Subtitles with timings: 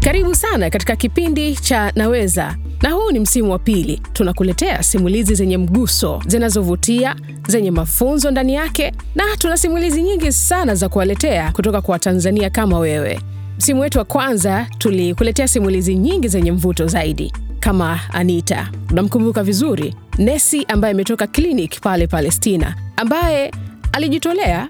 [0.00, 4.02] Karibu sana katika kipindi cha Naweza, na huu ni msimu wa pili.
[4.12, 7.16] Tunakuletea simulizi zenye mguso, zinazovutia,
[7.48, 12.78] zenye mafunzo ndani yake, na tuna simulizi nyingi sana za kuwaletea kutoka kwa Watanzania kama
[12.78, 13.20] wewe.
[13.58, 20.64] Msimu wetu wa kwanza tulikuletea simulizi nyingi zenye mvuto zaidi, kama Anita, unamkumbuka vizuri, nesi
[20.68, 23.50] ambaye ametoka klinik pale Palestina, ambaye
[23.92, 24.68] alijitolea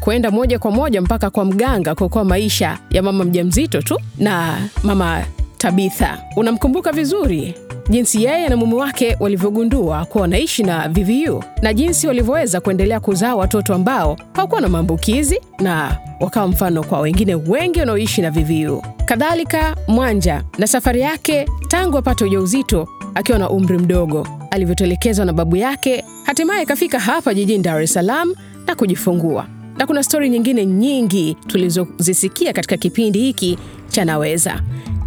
[0.00, 5.24] kwenda moja kwa moja mpaka kwa mganga kuokoa maisha ya mama mjamzito tu na mama
[5.58, 6.18] Tabitha.
[6.36, 7.54] Unamkumbuka vizuri
[7.90, 13.34] jinsi yeye na mume wake walivyogundua kuwa wanaishi na VVU na jinsi walivyoweza kuendelea kuzaa
[13.34, 18.82] watoto ambao hawakuwa na maambukizi na wakawa mfano kwa wengine wengi wanaoishi na VVU.
[19.04, 25.56] Kadhalika Mwanja na safari yake tangu apate ujauzito akiwa na umri mdogo, alivyotelekezwa na babu
[25.56, 28.34] yake, hatimaye ikafika hapa jijini Dar es Salaam
[28.66, 29.46] na kujifungua
[29.78, 33.58] na kuna stori nyingine nyingi tulizozisikia katika kipindi hiki
[33.88, 34.62] cha Naweza.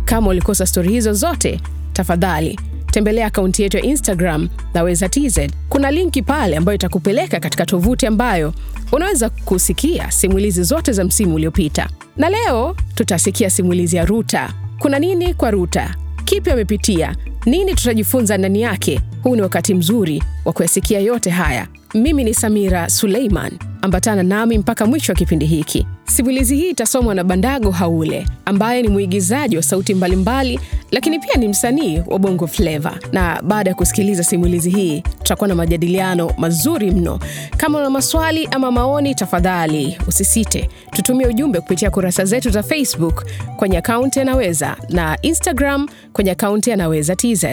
[0.05, 1.61] Kama ulikosa stori hizo zote,
[1.93, 2.59] tafadhali
[2.91, 5.39] tembelea akaunti yetu ya Instagram Naweza TZ.
[5.69, 8.53] Kuna linki pale ambayo itakupeleka katika tovuti ambayo
[8.91, 11.89] unaweza kusikia simulizi zote za msimu uliopita.
[12.17, 14.53] Na leo tutasikia simulizi ya Ruta.
[14.79, 15.95] Kuna nini kwa Ruta?
[16.25, 17.16] Kipi wamepitia?
[17.45, 19.00] Nini tutajifunza ndani yake?
[19.23, 21.67] Huu ni wakati mzuri wa kuyasikia yote haya.
[21.94, 25.88] Mimi ni Samira Suleiman, ambatana nami mpaka mwisho wa kipindi hiki.
[26.05, 31.36] Simulizi hii itasomwa na Bandago Haule ambaye ni mwigizaji wa sauti mbalimbali mbali, lakini pia
[31.36, 32.97] ni msanii wa Bongo Flava.
[33.11, 37.19] Na baada ya kusikiliza simulizi hii, tutakuwa na majadiliano mazuri mno.
[37.58, 43.25] Kama una maswali ama maoni, tafadhali usisite tutumie ujumbe kupitia kurasa zetu za Facebook
[43.58, 47.45] kwenye akaunti Yanaweza na Instagram kwenye akaunti ya Naweza TZ.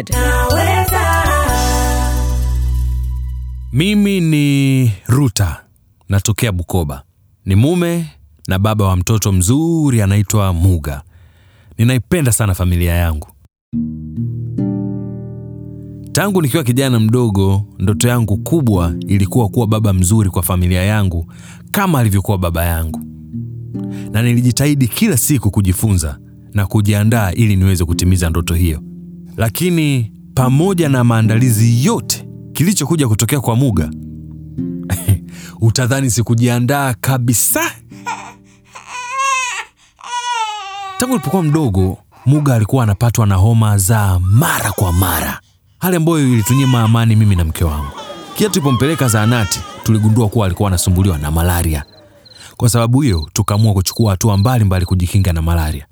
[3.72, 5.64] Mimi ni Ruta,
[6.08, 7.02] natokea Bukoba.
[7.44, 8.06] Ni mume
[8.48, 11.02] na baba wa mtoto mzuri anaitwa Muga.
[11.78, 13.28] Ninaipenda sana familia yangu.
[16.12, 21.32] Tangu nikiwa kijana mdogo, ndoto yangu kubwa ilikuwa kuwa baba mzuri kwa familia yangu
[21.70, 23.00] kama alivyokuwa baba yangu,
[24.12, 26.18] na nilijitahidi kila siku kujifunza
[26.54, 28.82] na kujiandaa ili niweze kutimiza ndoto hiyo.
[29.36, 33.90] Lakini pamoja na maandalizi yote kilichokuja kutokea kwa Muga
[35.60, 37.60] utadhani sikujiandaa kabisa.
[40.98, 45.40] Tangu nilipokuwa mdogo, Muga alikuwa anapatwa na homa za mara kwa mara,
[45.78, 47.90] hali ambayo ilitunyima amani mimi na mke wangu.
[48.36, 51.84] Kila tulipompeleka zahanati, tuligundua kuwa alikuwa anasumbuliwa na malaria.
[52.56, 55.86] Kwa sababu hiyo, tukaamua kuchukua hatua mbalimbali kujikinga na malaria.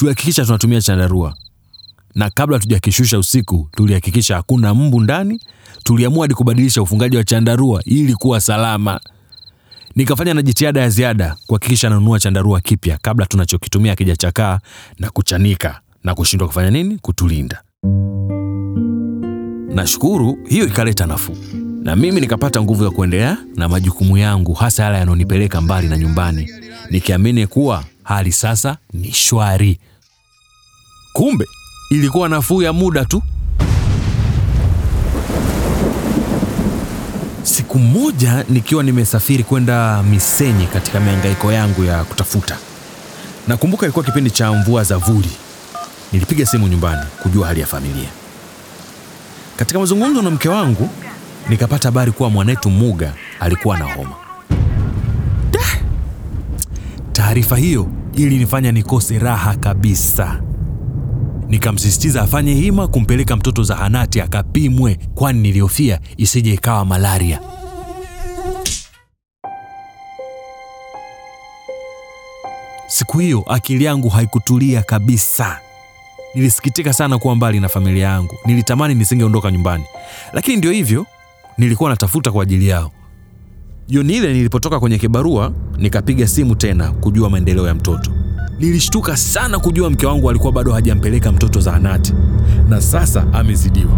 [0.00, 1.34] Tulihakikisha tunatumia chandarua
[2.14, 5.40] na kabla tujakishusha usiku, tulihakikisha hakuna mbu ndani.
[5.84, 9.00] Tuliamua hadi kubadilisha ufungaji wa chandarua ili kuwa salama.
[9.94, 14.58] Nikafanya na jitihada ya ziada kuhakikisha nanunua chandarua kipya kabla tunachokitumia akijachakaa
[14.98, 17.62] na kuchanika na kushindwa kufanya nini, kutulinda.
[19.74, 21.36] Nashukuru hiyo ikaleta nafuu,
[21.82, 26.50] na mimi nikapata nguvu ya kuendelea na majukumu yangu, hasa yale yanayonipeleka mbali na nyumbani,
[26.90, 29.78] nikiamini kuwa hali sasa ni shwari.
[31.12, 31.44] Kumbe
[31.90, 33.22] ilikuwa nafuu ya muda tu.
[37.42, 42.56] Siku moja nikiwa nimesafiri kwenda Misenyi katika mihangaiko yangu ya kutafuta,
[43.48, 45.30] nakumbuka ilikuwa kipindi cha mvua za vuli.
[46.12, 48.08] Nilipiga simu nyumbani kujua hali ya familia.
[49.56, 50.90] Katika mazungumzo na mke wangu,
[51.48, 54.25] nikapata habari kuwa mwanetu Muga alikuwa na homa.
[57.16, 60.42] Taarifa hiyo ilinifanya nikose raha kabisa.
[61.48, 67.40] Nikamsisitiza afanye hima kumpeleka mtoto zahanati akapimwe, kwani nilihofia isije ikawa malaria.
[72.86, 75.58] Siku hiyo akili yangu haikutulia kabisa.
[76.34, 78.34] Nilisikitika sana kuwa mbali na familia yangu.
[78.46, 79.84] Nilitamani nisingeondoka nyumbani,
[80.32, 81.06] lakini ndio hivyo,
[81.58, 82.90] nilikuwa natafuta kwa ajili yao.
[83.88, 88.10] Jioni ile nilipotoka kwenye kibarua, nikapiga simu tena kujua maendeleo ya mtoto.
[88.58, 92.14] Nilishtuka sana kujua mke wangu alikuwa bado hajampeleka mtoto zahanati
[92.68, 93.92] na sasa amezidiwa.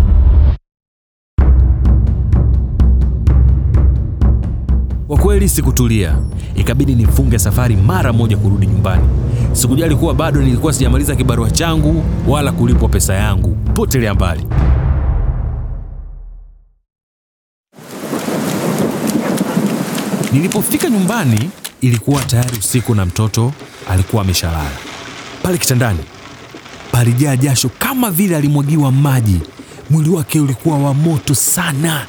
[5.08, 6.18] Kwa kweli sikutulia,
[6.54, 9.04] ikabidi nifunge safari mara moja kurudi nyumbani.
[9.52, 14.44] Sikujali kuwa bado nilikuwa sijamaliza kibarua changu wala kulipwa pesa yangu, potelea mbali.
[20.38, 21.50] Nilipofika nyumbani
[21.80, 23.52] ilikuwa tayari usiku na mtoto
[23.90, 24.70] alikuwa ameshalala.
[25.42, 25.98] Pale kitandani
[26.92, 29.40] palijaa jasho kama vile alimwagiwa maji.
[29.90, 32.06] mwili wake ulikuwa wa moto sana.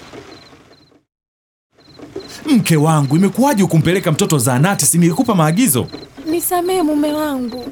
[2.46, 4.86] Mke wangu, imekuwaje ukumpeleka mtoto zahanati?
[4.86, 5.88] Si nilikupa maagizo?
[6.26, 7.66] Nisamehe mume wangu,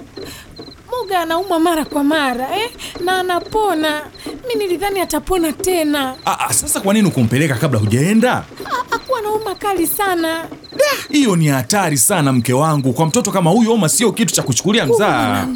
[1.02, 2.72] Muga anaumwa mara kwa mara eh?
[3.06, 4.02] na anapona.
[4.48, 6.16] Mi nilidhani atapona tena.
[6.26, 8.44] Aa, sasa kwa nini ukumpeleka kabla hujaenda?
[9.38, 10.46] A- homa kali sana.
[11.10, 12.94] Hiyo ni hatari sana mke wangu.
[12.94, 15.48] Kwa mtoto kama huyu, homa sio kitu cha kuchukulia mzaa.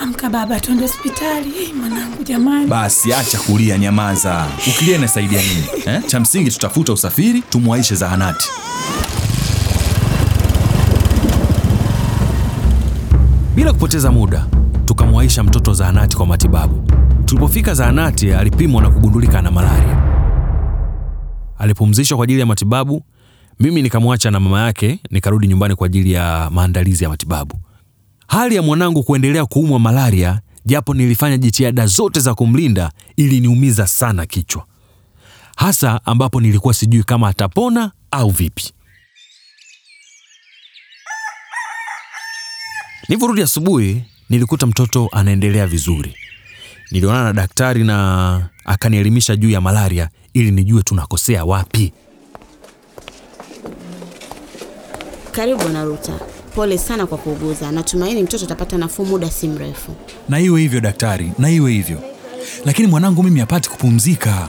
[0.00, 1.50] Amka baba, twende hospitali.
[1.50, 4.46] Hey, Mwanangu jamani, Basi acha kulia, nyamaza.
[4.68, 6.00] Ukilia inasaidia nini eh?
[6.06, 8.48] Cha msingi tutafuta usafiri tumwaishe zahanati.
[13.54, 14.46] Bila kupoteza muda,
[14.84, 16.92] tukamwaisha mtoto zahanati kwa matibabu.
[17.24, 20.13] Tulipofika zahanati, alipimwa na kugundulika na malaria.
[21.64, 23.02] Alipumzishwa kwa ajili ya matibabu.
[23.60, 27.58] Mimi nikamwacha na mama yake, nikarudi nyumbani kwa ajili ya maandalizi ya matibabu.
[28.26, 34.66] Hali ya mwanangu kuendelea kuumwa malaria, japo nilifanya jitihada zote za kumlinda, iliniumiza sana kichwa,
[35.56, 38.72] hasa ambapo nilikuwa sijui kama atapona au vipi.
[43.08, 46.14] Nilivyorudi asubuhi, nilikuta mtoto anaendelea vizuri.
[46.90, 51.92] Nilionana na daktari na akanielimisha juu ya malaria ili nijue tunakosea wapi.
[55.32, 56.12] Karibu Bwana Ruta,
[56.54, 57.72] pole sana kwa kuuguza.
[57.72, 59.92] Natumaini mtoto atapata nafuu muda si mrefu.
[60.28, 61.98] Na iwe hivyo daktari, na iwe hivyo,
[62.64, 64.48] lakini mwanangu mimi hapati kupumzika.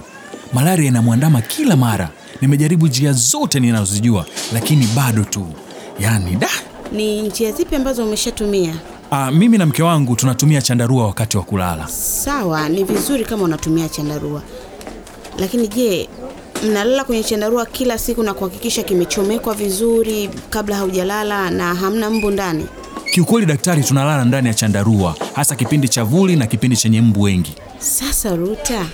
[0.53, 2.09] Malaria inamwandama kila mara.
[2.41, 5.47] Nimejaribu njia zote ninazojua, lakini bado tu,
[5.99, 6.49] yaani da.
[6.91, 8.75] Ni njia zipi ambazo umeshatumia?
[9.11, 11.87] Aa, mimi na mke wangu tunatumia chandarua wakati wa kulala.
[11.87, 14.41] Sawa, ni vizuri kama unatumia chandarua,
[15.39, 16.09] lakini je,
[16.65, 22.65] mnalala kwenye chandarua kila siku na kuhakikisha kimechomekwa vizuri kabla haujalala na hamna mbu ndani?
[23.13, 27.53] Kiukweli daktari, tunalala ndani ya chandarua, hasa kipindi cha vuli na kipindi chenye mbu wengi.
[27.79, 28.85] Sasa Ruta,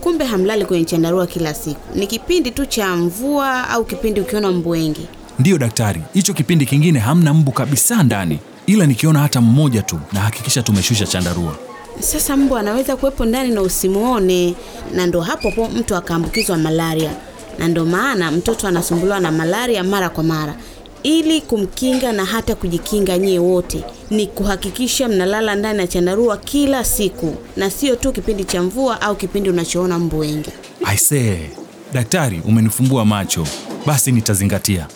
[0.00, 4.70] kumbe hamlali kwenye chandarua kila siku, ni kipindi tu cha mvua au kipindi ukiona mbu
[4.70, 5.06] wengi?
[5.38, 10.62] Ndiyo daktari, hicho kipindi kingine hamna mbu kabisa ndani, ila nikiona hata mmoja tu nahakikisha
[10.62, 11.56] tumeshusha chandarua.
[12.00, 14.54] Sasa mbu anaweza kuwepo ndani na usimuone,
[14.94, 17.10] na ndo hapo po mtu akaambukizwa malaria,
[17.58, 20.54] na ndo maana mtoto anasumbuliwa na malaria mara kwa mara.
[21.02, 27.34] Ili kumkinga na hata kujikinga nyie wote, ni kuhakikisha mnalala ndani ya chandarua kila siku,
[27.56, 30.50] na sio tu kipindi cha mvua au kipindi unachoona mbu wengi.
[30.84, 31.50] Aisee,
[31.92, 33.46] daktari, umenifumbua macho.
[33.86, 34.86] Basi nitazingatia.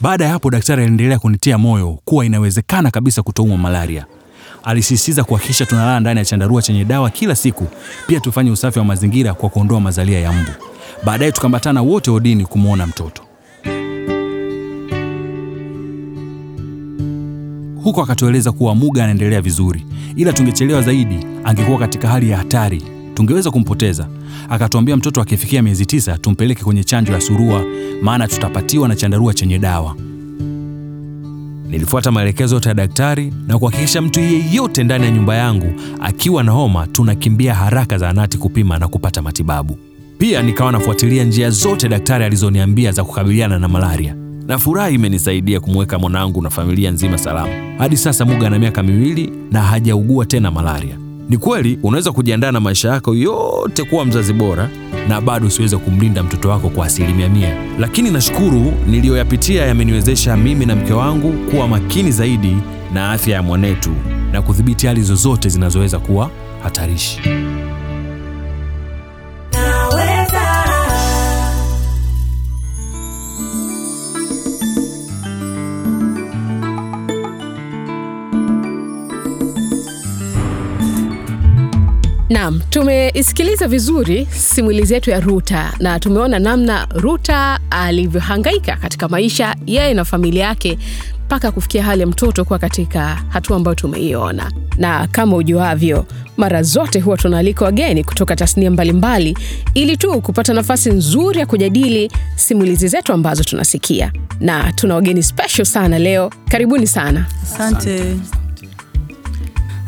[0.00, 4.06] Baada ya hapo, daktari aliendelea kunitia moyo kuwa inawezekana kabisa kutoumwa malaria.
[4.66, 7.66] Alisisitiza kuhakikisha tunalala ndani ya chandarua chenye dawa kila siku,
[8.06, 10.50] pia tufanye usafi wa mazingira kwa kuondoa mazalia ya mbu.
[11.04, 13.22] Baadaye tukambatana wote odini kumwona mtoto.
[17.84, 19.86] Huko akatueleza kuwa Muga anaendelea vizuri,
[20.16, 22.82] ila tungechelewa zaidi angekuwa katika hali ya hatari,
[23.14, 24.08] tungeweza kumpoteza.
[24.50, 27.64] Akatuambia mtoto akifikia miezi tisa tumpeleke kwenye chanjo ya surua,
[28.02, 29.96] maana tutapatiwa na chandarua chenye dawa.
[31.68, 36.52] Nilifuata maelekezo yote ya daktari na kuhakikisha mtu yeyote ndani ya nyumba yangu akiwa na
[36.52, 39.78] homa tunakimbia haraka zahanati kupima na kupata matibabu.
[40.18, 44.14] Pia nikawa nafuatilia njia zote daktari alizoniambia za kukabiliana na malaria,
[44.46, 47.52] na furaha imenisaidia kumweka mwanangu na familia nzima salama.
[47.78, 50.96] Hadi sasa Muga ana miaka miwili na hajaugua tena malaria.
[51.28, 54.70] Ni kweli unaweza kujiandaa na maisha yako yote kuwa mzazi bora
[55.08, 60.76] na bado usiweze kumlinda mtoto wako kwa asilimia mia, lakini nashukuru niliyoyapitia yameniwezesha mimi na
[60.76, 62.56] mke wangu kuwa makini zaidi
[62.94, 63.90] na afya ya mwanetu
[64.32, 66.30] na kudhibiti hali zozote zinazoweza kuwa
[66.62, 67.20] hatarishi.
[82.30, 89.94] Naam, tumeisikiliza vizuri simulizi yetu ya Ruta na tumeona namna Ruta alivyohangaika katika maisha yeye
[89.94, 90.78] na familia yake
[91.26, 94.52] mpaka kufikia hali ya mtoto kuwa katika hatua ambayo tumeiona.
[94.78, 96.06] Na kama ujuavyo,
[96.36, 99.38] mara zote huwa tunaalika wageni kutoka tasnia mbalimbali
[99.74, 105.64] ili tu kupata nafasi nzuri ya kujadili simulizi zetu ambazo tunasikia, na tuna wageni special
[105.64, 106.30] sana leo.
[106.48, 107.26] Karibuni sana.
[107.42, 108.16] Asante.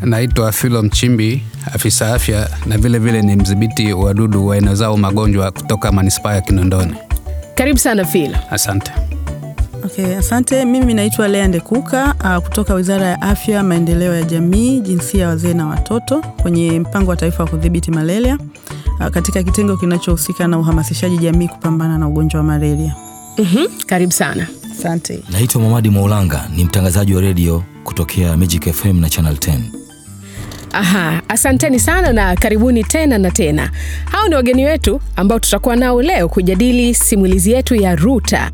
[0.02, 1.42] Naitwa Filo Mchimbi,
[1.75, 6.94] afisa afya na vile vile ni mdhibiti wa wadudu waenezao magonjwa kutoka manispaa ya Kinondoni.
[7.54, 8.37] Karibu sana Phil.
[8.50, 8.92] Asante.
[9.84, 10.64] Okay, asante.
[10.64, 15.66] Mimi naitwa Lea Ndekuka uh, kutoka Wizara ya Afya, Maendeleo ya Jamii, Jinsia, Wazee na
[15.66, 18.38] Watoto kwenye mpango wa taifa wa kudhibiti malaria
[19.00, 22.94] uh, katika kitengo kinachohusika na uhamasishaji jamii kupambana na ugonjwa wa malaria.
[23.38, 24.46] Mhm, karibu sana.
[24.78, 25.22] Asante.
[25.32, 29.58] Naitwa Mamadi Mwaulanga, ni mtangazaji wa redio kutokea Magic FM na Channel 10.
[30.78, 33.70] Aha, asanteni sana na karibuni tena na tena.
[34.04, 38.50] Hao ni wageni wetu ambao tutakuwa nao leo kujadili simulizi yetu ya Ruta.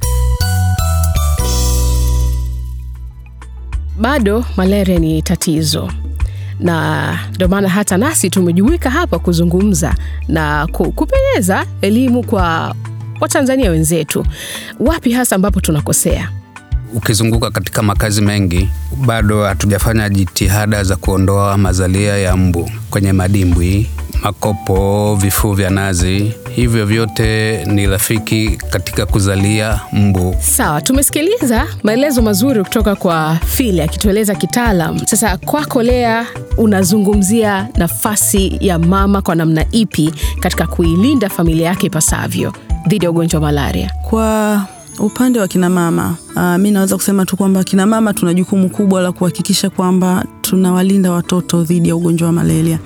[4.00, 5.92] Bado malaria ni tatizo,
[6.60, 9.94] na ndio maana hata nasi tumejumuika hapa kuzungumza
[10.28, 12.74] na ku- kupenyeza elimu kwa
[13.20, 14.26] Watanzania wenzetu.
[14.80, 16.30] Wapi hasa ambapo tunakosea?
[16.94, 18.68] Ukizunguka katika makazi mengi,
[19.06, 23.90] bado hatujafanya jitihada za kuondoa mazalia ya mbu kwenye madimbwi,
[24.22, 26.32] makopo, vifuu vya nazi.
[26.56, 30.36] Hivyo vyote ni rafiki katika kuzalia mbu.
[30.40, 34.98] Sawa, tumesikiliza maelezo mazuri kutoka kwa Fili akitueleza kitaalam.
[35.06, 42.52] Sasa kwako Lea, unazungumzia nafasi ya mama kwa namna ipi katika kuilinda familia yake ipasavyo
[42.88, 43.90] dhidi ya ugonjwa wa malaria?
[44.02, 44.66] Kwa
[44.98, 49.70] upande wa kinamama, uh, mi naweza kusema tu kwamba kinamama tuna jukumu kubwa la kuhakikisha
[49.70, 52.78] kwamba tunawalinda watoto dhidi ya ugonjwa wa malaria.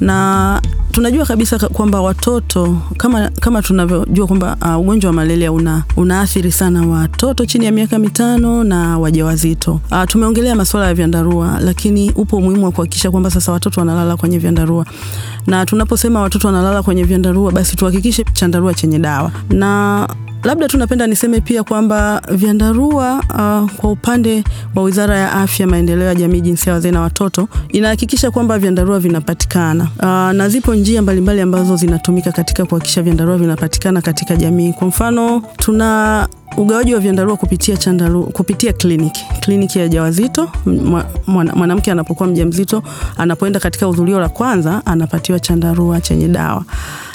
[0.00, 0.60] Na
[0.92, 6.86] tunajua kabisa kwamba watoto kama, kama tunavyojua kwamba uh, ugonjwa wa malaria una, unaathiri sana
[6.86, 9.80] watoto chini ya miaka mitano na wajawazito.
[9.90, 14.38] Uh, tumeongelea masuala ya vyandarua, lakini upo umuhimu wa kuhakikisha kwamba sasa watoto wanalala kwenye
[14.38, 14.86] vyandarua,
[15.46, 19.32] na tunaposema watoto wanalala kwenye vyandarua, basi tuhakikishe chandarua chenye dawa.
[19.50, 20.08] Na
[20.44, 24.44] labda tu napenda niseme pia kwamba vyandarua uh, kwa upande
[24.74, 29.84] wa Wizara ya Afya, Maendeleo ya Jamii, Jinsia, Wazee na Watoto inahakikisha kwamba vyandarua vinapatikana
[29.98, 30.04] uh,
[30.36, 34.72] na zipo njia mbalimbali ambazo zinatumika katika kuhakikisha vyandarua vinapatikana katika jamii.
[34.72, 40.50] Kwa mfano tuna ugawaji wa vyandarua kupitia chandarua, kupitia kliniki kliniki ya wajawazito.
[40.66, 42.82] Mwa- mwana- Mwanamke anapokuwa mjamzito
[43.16, 46.64] anapoenda katika hudhurio la kwanza anapatiwa chandarua chenye dawa,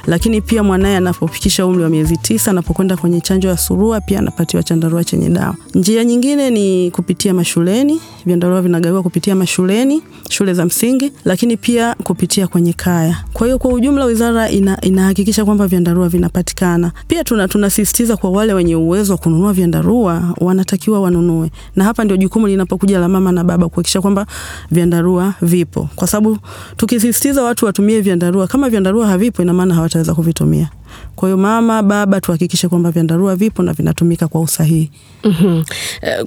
[0.08, 4.64] lakini pia mwanaye anapofikisha umri wa miezi tisa anapokwenda kwenye chanjo ya surua pia anapatiwa
[4.64, 5.56] chandarua chenye dawa.
[5.76, 12.48] Njia nyingine ni kupitia mashuleni, vyandarua vinagawiwa kupitia mashuleni, shule za msingi, lakini pia kupitia
[12.48, 13.18] kwenye kaya.
[13.34, 16.92] Kwa hiyo kwa ujumla wizara ina, inahakikisha kwamba vyandarua vinapatikana.
[17.08, 22.18] Pia tuna tunasisitiza kwa wale wenye uwezo wa kununua vyandarua wanatakiwa wanunue, na hapa ndio
[22.18, 24.26] jukumu linapokuja la mama na baba kuhakikisha kwamba
[24.72, 26.38] vyandarua vipo, kwa sababu
[26.78, 30.70] tukisisitiza watu watumie vyandarua, kama vyandarua havipo, ina maana hawataweza kuvitumia.
[31.16, 34.92] Kwa hiyo mama, baba, tuhakikishe kwamba vyandarua vipo na vinatumika kwa usahihi.
[35.24, 35.66] Mm-hmm.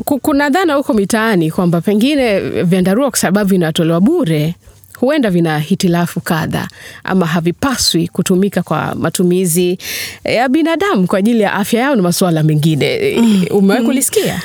[0.05, 4.55] Kuna dhana huko mitaani kwamba pengine vyandarua kwa sababu vinatolewa bure
[4.99, 6.69] huenda vina hitilafu kadha
[7.05, 9.79] ama havipaswi kutumika kwa matumizi
[10.25, 13.17] ya binadamu kwa ajili ya afya yao na masuala mengine.
[13.51, 14.43] Umewahi kulisikia?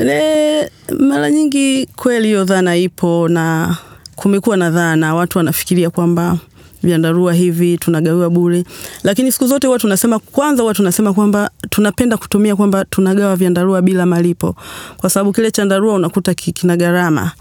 [0.00, 3.76] E, mara nyingi kweli hiyo dhana ipo na
[4.16, 6.38] kumekuwa na dhana, watu wanafikiria kwamba
[6.82, 8.64] vyandarua hivi tunagawiwa bure,
[9.04, 14.06] lakini siku zote huwa tunasema, kwanza huwa tunasema kwamba tunapenda kutumia kwamba tunagawa vyandarua bila
[14.06, 14.56] malipo,
[14.96, 17.32] kwa sababu kile chandarua unakuta kina gharama.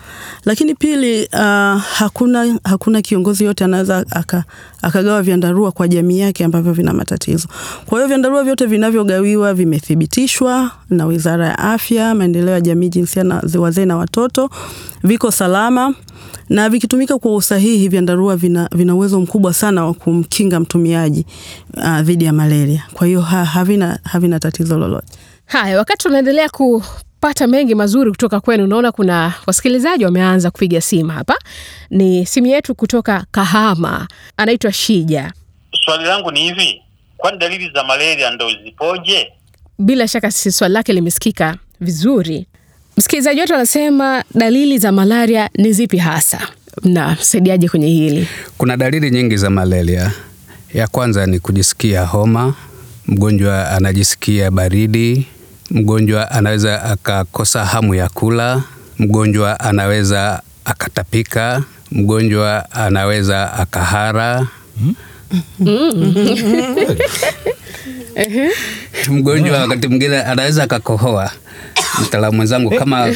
[0.46, 1.40] Lakini pili, uh,
[1.82, 4.44] hakuna, hakuna kiongozi yote anaweza aka,
[4.82, 7.48] akagawa vyandarua kwa jamii yake ambavyo vina matatizo.
[7.86, 13.42] Kwa hiyo vyandarua vyote vinavyogawiwa vimethibitishwa na Wizara ya Afya, Maendeleo ya Jamii, Jinsia na
[13.60, 14.50] Wazee na Watoto,
[15.04, 15.94] viko salama
[16.50, 21.26] na vikitumika kwa usahihi, vyandarua vina, vina uwezo mkubwa sana wa kumkinga mtumiaji
[21.78, 22.84] uh, dhidi ya malaria.
[22.94, 25.08] Kwa hiyo ha, havina, havina tatizo lolote.
[25.46, 31.36] Haya, wakati tunaendelea kupata mengi mazuri kutoka kwenu, unaona kuna wasikilizaji wameanza kupiga simu hapa.
[31.90, 35.34] Ni simu yetu kutoka Kahama, anaitwa Shija.
[35.86, 36.82] Swali langu ni hivi,
[37.18, 39.32] kwani dalili za malaria ndo zipoje?
[39.80, 42.46] Bila shaka si swali lake limesikika vizuri.
[42.98, 46.48] Msikilizaji wetu anasema dalili za malaria ni zipi hasa?
[46.84, 48.28] Mnasaidiaje kwenye hili?
[48.58, 50.12] Kuna dalili nyingi za malaria.
[50.74, 52.54] Ya kwanza ni kujisikia homa,
[53.08, 55.28] mgonjwa anajisikia baridi,
[55.72, 58.64] mgonjwa anaweza akakosa hamu ya kula,
[59.00, 64.48] mgonjwa anaweza akatapika, mgonjwa anaweza akahara,
[69.10, 71.32] mgonjwa wakati mwingine anaweza akakohoa.
[72.02, 73.08] Mtaalamu mwenzangu, kama.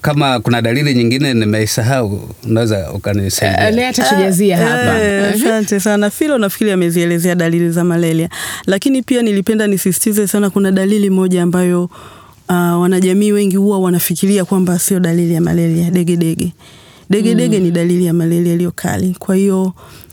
[0.00, 3.70] kama kuna dalili nyingine nimeisahau, unaweza ukanisaidia.
[3.70, 5.00] Lea atatujazia hapa.
[5.02, 8.28] Eh, Asante sana Filo, nafikiri amezielezea dalili za malaria,
[8.66, 11.90] lakini pia nilipenda nisisitize sana, kuna dalili moja ambayo uh,
[12.80, 16.52] wanajamii wengi huwa wanafikiria kwamba sio dalili ya malaria, degedege.
[17.10, 19.16] Degedege ni dalili ya malaria iliyo kali.
[19.18, 19.72] Kwa hiyo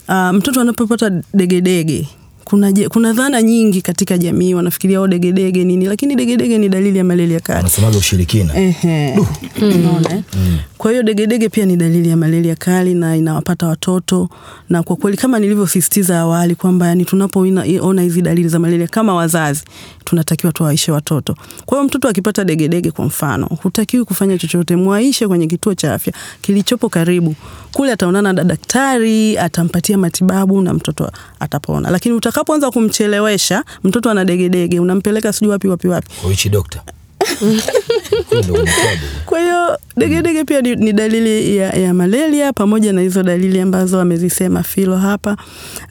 [0.10, 2.08] uh, mtoto anapopata degedege
[2.50, 7.40] kuna, kuna dhana nyingi katika jamii wanafikiria degedege nini, lakini degedege ni dalili ya malaria
[7.40, 7.58] kali.
[7.58, 8.56] Wanasemaga ushirikina.
[8.58, 9.20] Ehe.
[9.62, 10.24] Unaona, eh?
[10.78, 14.30] Kwa hiyo degedege pia ni dalili ya malaria kali na inawapata watoto,
[14.70, 19.64] na kwa kweli kama nilivyosisitiza awali kwamba yani tunapoona hizi dalili za malaria kama wazazi
[20.06, 21.36] tunatakiwa tuwaishe watoto.
[21.66, 26.14] Kwa hiyo mtoto akipata degedege kwa mfano, hutakiwi kufanya chochote, mwaishe kwenye kituo cha afya
[26.42, 27.36] kilichopo karibu.
[27.74, 31.90] Kule ataonana na daktari, atampatia matibabu na mtoto atapona.
[31.90, 36.82] Lakini utakapoanza kumchelewesha, mtoto ana degedege, unampeleka sijui wapi wapi wapi, Kwa hichi dokta.
[39.26, 44.64] Kwa hiyo degedege pia ni, dalili ya, ya malaria pamoja na hizo dalili ambazo amezisema
[44.64, 45.38] Filo hapa,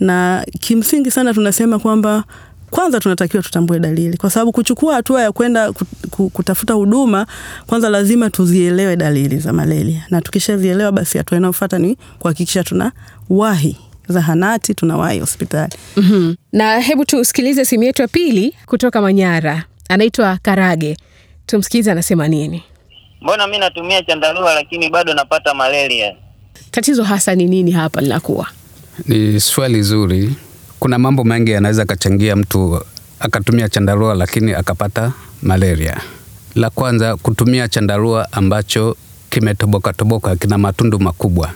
[0.00, 2.24] na kimsingi sana tunasema kwamba
[2.70, 7.26] kwanza tunatakiwa tutambue dalili, kwa sababu kuchukua hatua ya kwenda ku- ku- kutafuta huduma,
[7.66, 12.92] kwanza lazima tuzielewe dalili za malaria, na tukishazielewa basi hatua inayofuata ni kuhakikisha tuna
[13.30, 13.76] wahi
[14.08, 15.72] zahanati, tunawahi hospitali.
[15.96, 16.34] Mhm.
[16.52, 20.96] Na hebu tusikilize simu yetu ya pili kutoka Manyara, anaitwa Karage.
[21.46, 22.62] Tumsikilize anasema nini.
[23.22, 26.14] Mbona mi natumia chandarua lakini bado napata malaria?
[26.70, 28.46] Tatizo hasa ni nini hapa linakuwa?
[29.06, 30.34] Ni swali zuri.
[30.80, 32.80] Kuna mambo mengi yanaweza akachangia mtu
[33.20, 35.12] akatumia chandarua lakini akapata
[35.42, 35.96] malaria.
[36.54, 38.96] La kwanza, kutumia chandarua ambacho
[39.30, 41.50] kimetoboka toboka, kina matundu makubwa,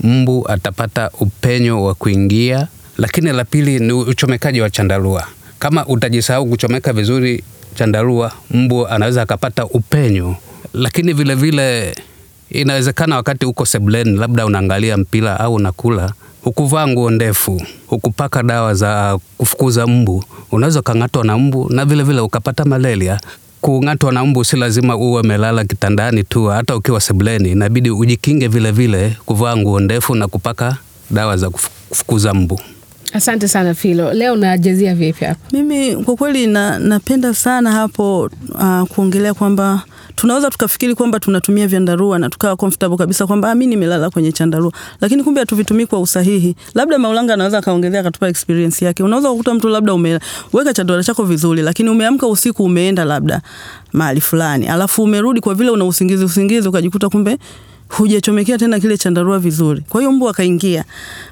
[0.00, 2.68] mbu atapata upenyo wa kuingia.
[2.98, 5.26] Lakini la pili ni uchomekaji wa chandarua.
[5.58, 10.36] Kama utajisahau kuchomeka vizuri chandarua, mbu anaweza akapata upenyo.
[10.74, 11.94] Lakini vile vile
[12.50, 19.18] inawezekana wakati uko sebleni, labda unaangalia mpira au unakula, hukuvaa nguo ndefu, hukupaka dawa za
[19.38, 23.20] kufukuza mbu, unaweza ukang'atwa na mbu na vile vile ukapata malaria.
[23.68, 28.70] Kung'atwa na mbu si lazima uwe umelala kitandani tu, hata ukiwa sebuleni inabidi ujikinge vile
[28.72, 30.76] vile, kuvaa nguo ndefu na kupaka
[31.10, 32.60] dawa za kufukuza mbu.
[33.12, 35.40] Asante sana Filo, leo najezia vipi hapo?
[35.52, 39.82] Mimi kwa kweli na, napenda sana hapo uh, kuongelea kwamba
[40.16, 44.72] tunaweza tukafikiri kwamba tunatumia vyandarua na tukawa comfortable kabisa kwamba ah, mimi nimelala kwenye chandarua,
[45.00, 46.56] lakini kumbe hatuvitumii kwa usahihi.
[46.74, 49.02] Labda Maulanga anaweza akaongelea akatupa experience yake.
[49.02, 53.40] Unaweza kukuta mtu labda umeweka chandarua chako vizuri, lakini umeamka usiku, umeenda labda
[53.92, 57.38] mahali fulani, alafu umerudi, kwa vile una usingizi usingizi, ukajikuta kumbe
[57.88, 60.84] hujachomekea tena kile chandarua vizuri, kwa hiyo mbu akaingia.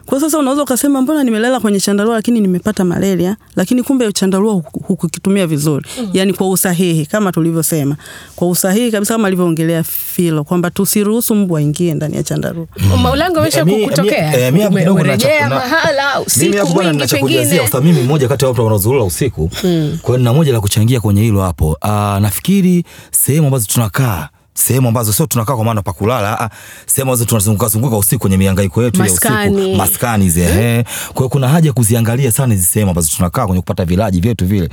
[0.06, 5.47] Kwa sasa unaweza ukasema mbona nimelala kwenye chandarua lakini nimepata malaria, lakini kumbe chandarua hukukitumia
[5.47, 6.11] vizuri mm.
[6.12, 7.97] Yaani kwa usahihi kama tulivyosema,
[8.36, 12.67] kwa usahihi kabisa kama alivyoongelea Filo kwamba tusiruhusu mbu aingie ndani ya chandarua.
[13.02, 14.50] Maulango amesha Mi- mi- kukutokea?
[14.50, 17.69] Mimi hapo kidogo na- mahala Mimi usiku hapo bwana mwingi pengine.
[17.69, 19.49] kwa mimi mmoja kati ya watu wanaozurura usiku.
[19.49, 21.76] Kwa hiyo nina moja la kuchangia kwenye hilo hapo.
[21.80, 26.50] Ah, nafikiri sehemu ambazo tunakaa sehemu ambazo sio tunakaa kwa maana pa kulala, ah,
[26.86, 30.84] sehemu ambazo tunazunguka zunguka usiku kwenye mihangaiko yetu ya usiku, maskani zile eh.
[31.06, 34.47] Kwa hiyo kuna haja ya kuziangalia sana hizi sehemu ambazo tunakaa kwenye kupata vilaji vyetu
[34.47, 34.69] vile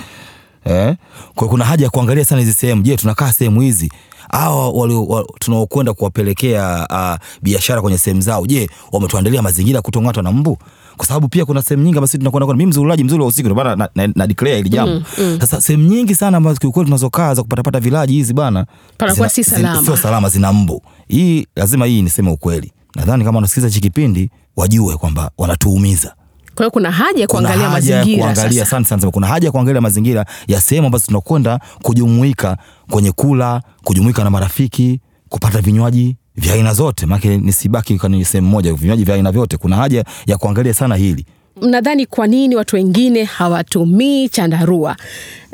[0.66, 0.96] eh.
[1.36, 2.82] Kwa hiyo kuna haja ya kuangalia sana hizi sehemu.
[2.82, 3.92] Je, tunakaa sehemu hizi
[4.32, 10.58] hawa walio tunaokwenda kuwapelekea uh, biashara kwenye sehemu zao, je, wametuandalia mazingira kutong'atwa na mbu?
[10.98, 13.64] Kwa sababu pia kuna sehemu nyingi ambazo tunakwenda kwenda, mimi mzururaji mzuri wa usiku, ndio
[13.64, 15.02] maana na, na, na declare hili jambo.
[15.40, 18.66] Sasa sehemu nyingi sana ambazo kiukweli tunazokaa za kupatapata vilaji hizi bana,
[18.98, 19.84] Panakuwa si salama.
[19.86, 20.82] sio salama, zina mbu.
[21.08, 22.72] Hii lazima hii niseme ukweli.
[22.96, 26.16] Nadhani kama wanasikiza hichi kipindi wajue kwamba wanatuumiza
[26.60, 29.52] Kwa hiyo kuna haja ya kuangalia haja ya mazingira kuangalia, sana sana, kuna haja ya
[29.52, 32.58] kuangalia mazingira ya sehemu ambazo tunakwenda kujumuika
[32.92, 38.74] kwenye kula, kujumuika na marafiki, kupata vinywaji vya aina zote, maana nisibaki kwenye sehemu moja,
[38.74, 39.58] vinywaji vya aina vyote.
[39.58, 41.26] Kuna haja ya kuangalia sana hili.
[41.62, 44.96] Mnadhani kwa nini watu wengine hawatumii chandarua?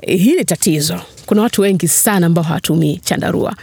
[0.07, 3.55] Hili tatizo, kuna watu wengi sana ambao hawatumii chandarua.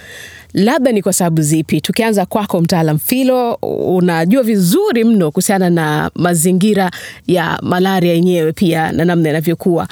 [0.54, 1.80] Labda ni kwa sababu zipi?
[1.80, 3.54] Tukianza kwako, mtaalam Filo,
[3.96, 6.90] unajua vizuri mno kuhusiana na mazingira
[7.26, 9.88] ya malaria yenyewe pia na namna yanavyokuwa.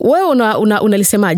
[0.00, 0.82] Wewe una, una,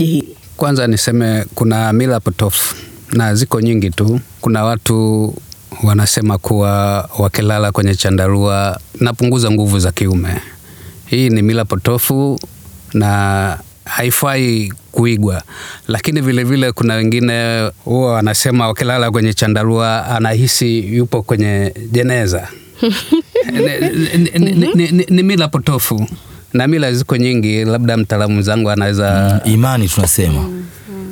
[0.07, 0.29] hii?
[0.57, 2.75] Kwanza niseme kuna mila potofu
[3.13, 4.21] na ziko nyingi tu.
[4.41, 5.35] Kuna watu
[5.83, 10.41] wanasema kuwa wakilala kwenye chandarua napunguza nguvu za kiume.
[11.07, 12.41] Hii ni mila potofu
[12.95, 15.43] na haifai kuigwa,
[15.89, 22.49] lakini vilevile vile kuna wengine huwa wanasema wakilala kwenye chandarua anahisi yupo kwenye jeneza.
[23.53, 23.59] ni,
[24.19, 26.07] ni, ni, ni, ni, ni mila potofu
[26.53, 30.49] na mila ziko nyingi, labda mtaalamu zangu anaweza Imani tunasema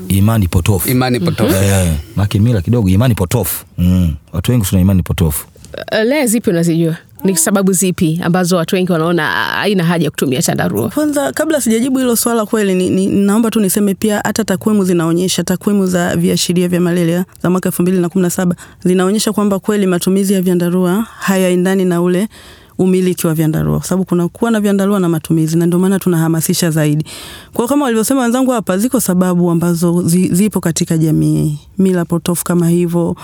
[0.09, 1.55] imani potofu, imani potofu.
[1.65, 4.15] eh, maki mila kidogo, imani potofu mm.
[4.33, 5.47] Watu wengi tuna imani potofu.
[5.93, 6.97] Eh, Lea, zipi unazijua?
[7.25, 10.89] Ni sababu zipi ambazo watu wengi wanaona haina haja ya kutumia chandarua?
[10.89, 15.45] Kwanza kabla sijajibu hilo swala kweli ni, ni, naomba tu niseme pia hata takwimu zinaonyesha
[15.45, 18.53] takwimu za viashiria vya malaria za mwaka 2017
[18.85, 22.29] zinaonyesha kwamba kweli matumizi ya vyandarua hayaendani na ule
[22.79, 26.71] umiliki wa vyandarua, kwa sababu kuna kuwa na vyandarua na matumizi, na ndio maana tunahamasisha
[26.71, 27.05] zaidi.
[27.53, 32.69] Kwa kama walivyosema wenzangu hapa, ziko sababu ambazo zi, zipo katika jamii, mila potofu kama
[32.69, 33.17] hivyo.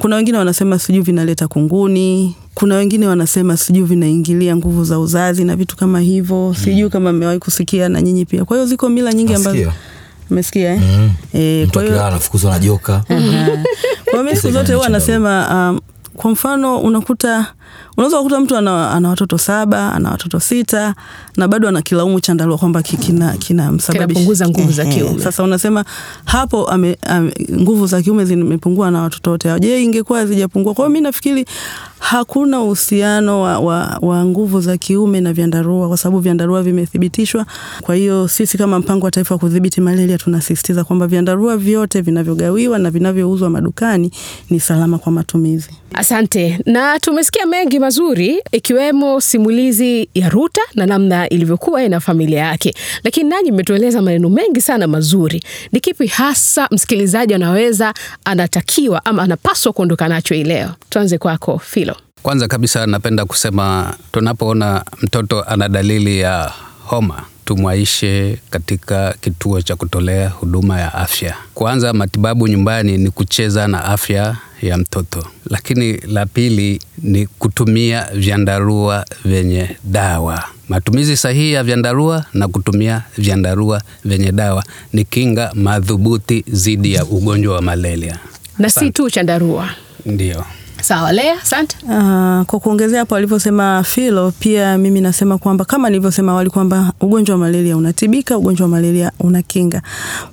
[0.00, 5.56] Kuna wengine wanasema sijui vinaleta kunguni, kuna wengine wanasema sijui vinaingilia nguvu za uzazi na
[5.56, 6.54] vitu kama hivyo.
[6.64, 8.44] Sijui kama mmewahi kusikia na nyinyi pia.
[8.44, 9.72] Kwa hiyo ziko mila nyingi ambazo
[10.30, 10.80] umesikia eh?
[10.80, 11.10] Mm.
[11.34, 13.02] E, kwa hiyo anafukuzwa na joka.
[14.10, 15.80] Kwa mimi siku zote huwa anasema um,
[16.14, 17.46] kwa mfano unakuta
[18.00, 20.94] unaweza kukuta mtu ana, ana watoto saba ana watoto sita
[21.36, 25.22] na bado ana kilaumu chandarua kwamba ki- kina kinamsababisha Kinapunguza nguvu za kiume.
[25.22, 25.84] Sasa unasema
[26.24, 29.60] hapo ame, ame, nguvu za kiume zimepungua na watoto wote.
[29.60, 30.74] Je, ingekuwa zijapungua?
[30.74, 31.44] Kwa hiyo mimi nafikiri
[32.00, 37.46] hakuna uhusiano wa, wa, wa nguvu za kiume na vyandarua kwa sababu vyandarua vimethibitishwa.
[37.80, 42.78] Kwa hiyo sisi kama mpango wa taifa wa kudhibiti malaria tunasisitiza kwamba vyandarua vyote vinavyogawiwa
[42.78, 44.10] na vinavyouzwa madukani
[44.50, 45.70] ni salama kwa matumizi.
[45.94, 52.74] Asante, na tumesikia mengi mazuri ikiwemo simulizi ya Ruta na namna ilivyokuwa na familia yake,
[53.04, 55.42] lakini nanyi mmetueleza maneno mengi sana mazuri.
[55.72, 60.70] Ni kipi hasa msikilizaji anaweza anatakiwa ama anapaswa kuondoka nacho hii leo?
[60.90, 61.89] Tuanze kwako Filo.
[62.22, 66.52] Kwanza kabisa napenda kusema tunapoona mtoto ana dalili ya
[66.84, 71.34] homa tumwaishe katika kituo cha kutolea huduma ya afya.
[71.54, 79.04] Kwanza, matibabu nyumbani ni kucheza na afya ya mtoto, lakini la pili ni kutumia vyandarua
[79.24, 80.44] vyenye dawa.
[80.68, 87.54] Matumizi sahihi ya vyandarua na kutumia vyandarua vyenye dawa ni kinga madhubuti dhidi ya ugonjwa
[87.54, 88.18] wa malaria.
[88.58, 89.70] Na si tu chandarua.
[90.06, 90.44] Ndio.
[90.82, 91.76] Sawa, Lea, asante.
[91.84, 91.90] Uh,
[92.46, 97.40] kwa kuongezea hapo alivyosema Filo, pia mimi nasema kwamba kama nilivyosema awali kwamba ugonjwa wa
[97.40, 99.82] malaria unatibika, ugonjwa wa malaria unakinga.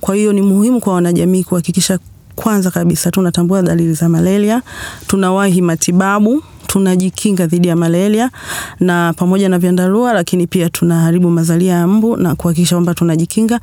[0.02, 2.00] Kwa hiyo ni muhimu kwa wanajamii kuhakikisha
[2.36, 4.62] kwanza kabisa tunatambua dalili za malaria,
[5.08, 8.30] tunawahi matibabu tunajikinga dhidi ya malaria
[8.80, 13.60] na pamoja na vyandarua, lakini pia tunaharibu mazalia ya mbu na kuhakikisha kwamba tunajikinga,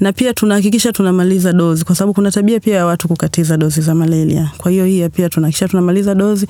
[0.00, 3.94] na pia tunahakikisha tunamaliza dozi, kwa sababu kuna tabia pia ya watu kukatiza dozi za
[3.94, 4.50] malaria.
[4.58, 6.46] Kwa hiyo hii pia tunahakikisha tunamaliza dozi,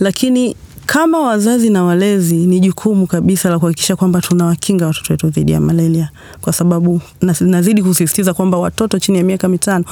[0.00, 5.52] lakini kama wazazi na walezi ni jukumu kabisa la kuhakikisha kwamba tunawakinga watoto wetu dhidi
[5.52, 7.00] ya malaria, kwa sababu
[7.40, 9.84] nazidi kusisitiza kwamba watoto chini ya miaka mitano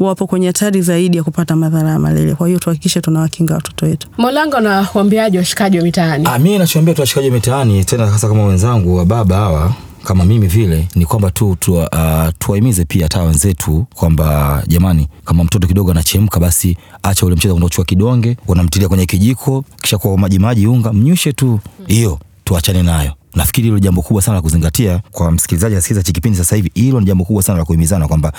[0.00, 2.34] wapo kwenye hatari zaidi ya kupata madhara ya malaria.
[2.34, 4.08] Kwa hiyo tuhakikishe tunawakinga watoto wetu.
[4.18, 6.24] Molango na waambiaji washikaji wa mitaani.
[6.28, 9.72] Ah, mimi nachoambia tu washikaji mitaani tena hasa kama wenzangu wa baba hawa
[10.04, 11.56] kama mimi vile ni kwamba tu
[12.38, 17.54] tuwahimize uh, pia hata wenzetu kwamba jamani, kama mtoto kidogo anachemka, basi acha ule mchezo,
[17.54, 23.12] unachukua kidonge unamtilia kwenye kijiko, kisha kwa maji maji unga mnyushe tu, hiyo tuachane nayo.
[23.34, 26.70] Nafikiri hilo jambo kubwa sana la kuzingatia kwa msikilizaji asikiza hiki kipindi sasa hivi.
[26.74, 28.32] Hilo ni jambo kubwa sana la kuhimizana kwamba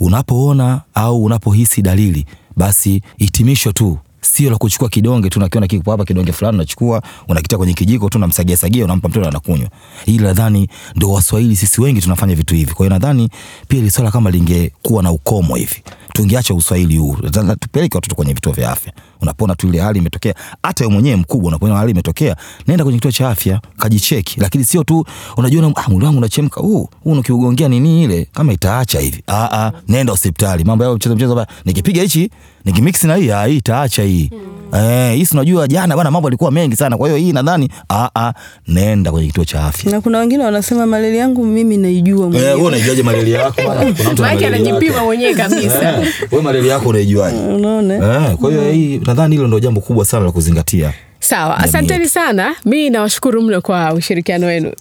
[0.00, 2.26] unapoona au unapohisi dalili,
[2.56, 7.58] basi hitimisho tu sio la kuchukua kidonge tu, nakiona kiko hapa, kidonge fulani unachukua unakitia
[7.58, 9.68] kwenye kijiko tu, namsagia sagia, unampa mtoto anakunywa.
[10.06, 12.72] Hili nadhani ndio Waswahili sisi wengi tunafanya vitu hivi.
[12.74, 13.28] Kwa hiyo nadhani
[13.68, 15.82] pia ile swala kama lingekuwa na ukomo hivi,
[16.18, 17.16] tungeacha uswahili huu,
[17.60, 18.92] tupeleke watoto kwenye vituo vya afya.
[19.20, 23.12] Unapona tu ile hali imetokea, hata wewe mwenyewe mkubwa unapona hali imetokea, nenda kwenye kituo
[23.12, 25.04] cha afya kajicheki, lakini sio tu
[25.36, 29.22] unajiona ah, mwili wangu unachemka, huu huu ukiugongea nini ile kama itaacha hivi.
[29.26, 30.64] Ah ah, nenda hospitali.
[30.64, 32.30] Mambo yao mchezo mchezo, nikipiga hichi
[32.64, 34.30] nikimix na hii, ah, itaacha hii.
[34.74, 36.96] Eh, hii unajua jana bwana mambo yalikuwa mengi sana.
[36.96, 38.32] Kwa hiyo hii nadhani a a
[38.68, 39.92] nenda kwenye kituo cha afya.
[39.92, 42.52] Na kuna wengine wanasema malaria yangu mimi naijua Eh, mwenyewe.
[42.54, 43.62] wewe unaijuaje malaria yako?
[43.62, 45.92] Kuna mtu ana anajipima mwenyewe kabisa.
[46.02, 47.36] Eh, wewe malaria yako unaijuaje?
[47.38, 47.94] Unaona?
[48.28, 50.92] Eh, kwa hiyo hii nadhani hilo ndio jambo kubwa sana la kuzingatia.
[51.20, 52.54] Sawa, asanteni sana.
[52.64, 54.72] Mimi nawashukuru mno kwa ushirikiano wenu.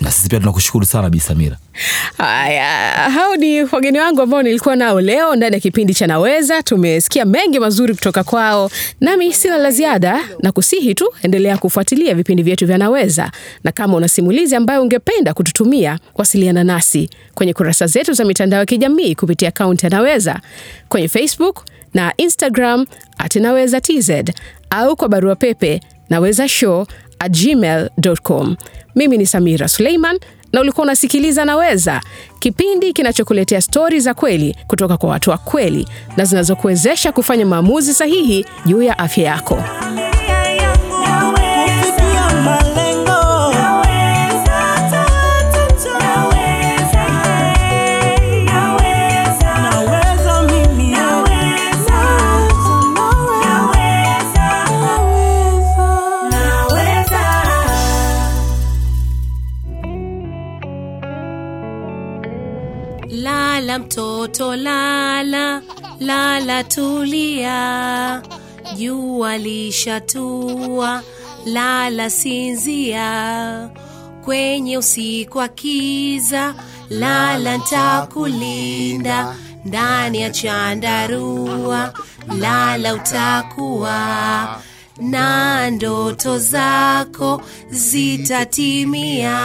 [0.00, 1.56] Na sisi pia tunakushukuru sana Bi Samira.
[2.18, 2.64] Haya,
[3.10, 6.62] hao ni wageni wangu ambao nilikuwa nao leo ndani ya kipindi cha Naweza.
[6.62, 12.42] Tumesikia mengi mazuri kutoka kwao, nami sina la ziada na kusihi tu endelea kufuatilia vipindi
[12.42, 13.30] vyetu vya Naweza,
[13.64, 18.66] na kama una simulizi ambayo ungependa kututumia, wasiliana nasi kwenye kurasa zetu za mitandao ya
[18.66, 20.40] kijamii kupitia akaunti ya Naweza
[20.88, 22.86] kwenye Facebook na Instagram
[23.18, 24.10] at Naweza TZ
[24.70, 26.86] au kwa barua pepe naweza show
[27.18, 28.56] at gmail.com.
[28.94, 30.18] Mimi ni Samira Suleiman
[30.52, 32.00] na ulikuwa unasikiliza Naweza,
[32.38, 38.44] kipindi kinachokuletea stori za kweli kutoka kwa watu wa kweli na zinazokuwezesha kufanya maamuzi sahihi
[38.66, 39.62] juu ya afya yako.
[63.60, 65.62] Lala mtoto lala,
[66.00, 68.22] lala tulia,
[68.76, 71.02] jua lishatua,
[71.46, 73.68] lala sinzia.
[74.24, 76.54] Kwenye usiku wa kiza
[76.90, 81.92] lala ntakulinda ndani ya chandarua
[82.38, 84.60] lala utakuwa.
[85.00, 89.40] Na ndoto zako zitatimia.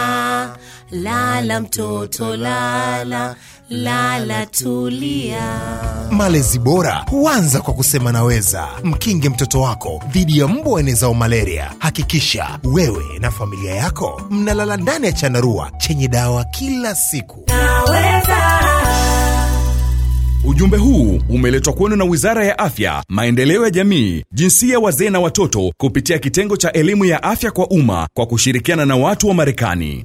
[0.90, 3.36] Lala mtoto lala
[3.70, 5.60] lala tulia
[6.10, 8.68] Malezi bora huanza kwa kusema naweza.
[8.84, 11.72] Mkinge mtoto wako dhidi ya mbu enezao malaria.
[11.78, 17.44] Hakikisha wewe na familia yako mnalala ndani ya chandarua chenye dawa kila siku.
[20.44, 25.72] Ujumbe huu umeletwa kwenu na Wizara ya Afya, Maendeleo ya Jamii, Jinsia, Wazee na Watoto
[25.76, 30.04] kupitia kitengo cha elimu ya afya kwa umma kwa kushirikiana na watu wa Marekani.